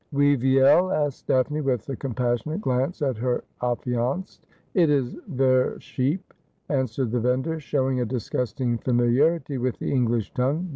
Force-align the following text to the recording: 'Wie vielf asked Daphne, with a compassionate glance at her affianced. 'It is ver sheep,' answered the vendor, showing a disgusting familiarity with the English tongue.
'Wie 0.11 0.35
vielf 0.35 0.91
asked 1.05 1.27
Daphne, 1.27 1.61
with 1.61 1.87
a 1.87 1.95
compassionate 1.95 2.59
glance 2.61 3.03
at 3.03 3.17
her 3.17 3.43
affianced. 3.61 4.47
'It 4.73 4.89
is 4.89 5.15
ver 5.27 5.77
sheep,' 5.79 6.33
answered 6.69 7.11
the 7.11 7.19
vendor, 7.19 7.59
showing 7.59 8.01
a 8.01 8.05
disgusting 8.05 8.79
familiarity 8.79 9.59
with 9.59 9.77
the 9.77 9.91
English 9.91 10.33
tongue. 10.33 10.69